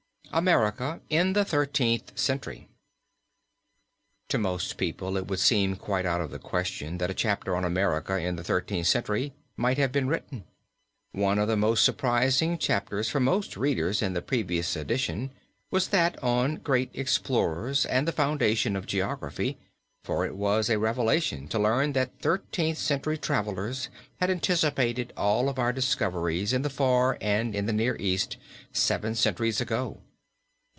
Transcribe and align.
AMERICA 0.33 1.01
IN 1.09 1.33
THE 1.33 1.43
THIRTEENTH 1.43 2.13
CENTURY. 2.15 2.69
To 4.29 4.37
most 4.37 4.77
people 4.77 5.17
it 5.17 5.27
would 5.27 5.41
seem 5.41 5.75
quite 5.75 6.05
out 6.05 6.21
of 6.21 6.31
the 6.31 6.39
question 6.39 6.99
that 6.99 7.09
a 7.09 7.13
chapter 7.13 7.53
on 7.53 7.65
America 7.65 8.17
in 8.17 8.37
the 8.37 8.43
Thirteenth 8.45 8.87
Century 8.87 9.33
might 9.57 9.77
have 9.77 9.91
been 9.91 10.07
written. 10.07 10.45
One 11.11 11.37
of 11.37 11.49
the 11.49 11.57
most 11.57 11.83
surprising 11.83 12.57
chapters 12.57 13.09
for 13.09 13.19
most 13.19 13.57
readers 13.57 14.01
in 14.01 14.13
the 14.13 14.21
previous 14.21 14.73
edition 14.77 15.31
was 15.69 15.89
that 15.89 16.17
on 16.23 16.59
Great 16.59 16.91
Explorers 16.93 17.85
and 17.85 18.07
the 18.07 18.13
Foundation 18.13 18.77
of 18.77 18.85
Geography, 18.85 19.57
for 20.01 20.25
it 20.25 20.37
was 20.37 20.69
a 20.69 20.79
revelation 20.79 21.49
to 21.49 21.59
learn 21.59 21.91
that 21.91 22.17
Thirteenth 22.21 22.77
Century 22.77 23.17
travelers 23.17 23.89
had 24.21 24.29
anticipated 24.29 25.11
all 25.17 25.49
of 25.49 25.59
our 25.59 25.73
discoveries 25.73 26.53
in 26.53 26.61
the 26.61 26.69
Far 26.69 27.17
and 27.19 27.53
in 27.53 27.65
the 27.65 27.73
Near 27.73 27.97
East 27.99 28.37
seven 28.71 29.13
centuries 29.13 29.59
ago. 29.59 29.99